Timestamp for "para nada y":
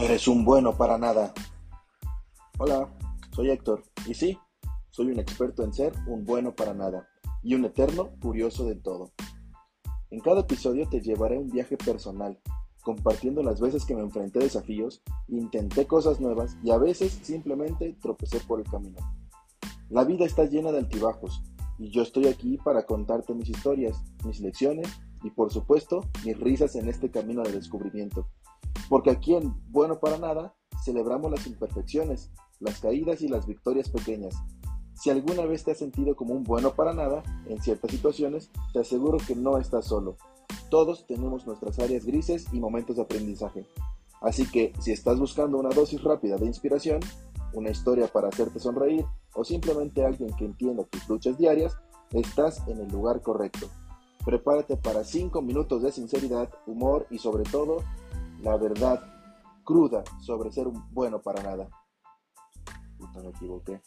6.54-7.56